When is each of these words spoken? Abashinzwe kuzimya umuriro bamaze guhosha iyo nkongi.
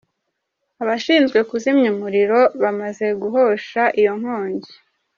Abashinzwe 0.83 1.39
kuzimya 1.49 1.87
umuriro 1.95 2.39
bamaze 2.63 3.05
guhosha 3.21 3.81
iyo 3.99 4.13
nkongi. 4.19 4.71